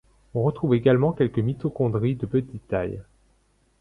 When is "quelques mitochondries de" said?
1.13-2.25